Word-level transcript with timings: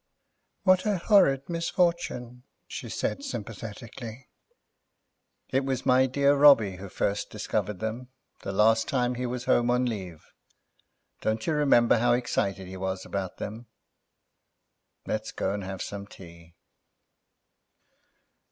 "What 0.63 0.83
a 0.87 0.97
horrid 0.97 1.47
misfortune," 1.47 2.41
she 2.65 2.89
said 2.89 3.21
sympathetically. 3.23 4.29
"It 5.49 5.63
was 5.63 5.85
my 5.85 6.07
dear 6.07 6.33
Robbie 6.33 6.77
who 6.77 6.89
first 6.89 7.29
discovered 7.29 7.77
them, 7.79 8.07
the 8.41 8.51
last 8.51 8.87
time 8.87 9.13
he 9.13 9.27
was 9.27 9.45
home 9.45 9.69
on 9.69 9.85
leave. 9.85 10.25
Don't 11.21 11.45
you 11.45 11.53
remember 11.53 11.99
how 11.99 12.13
excited 12.13 12.65
he 12.67 12.77
was 12.77 13.05
about 13.05 13.37
them? 13.37 13.67
Let's 15.05 15.31
go 15.31 15.53
and 15.53 15.63
have 15.63 15.83
some 15.83 16.07
tea." 16.07 16.55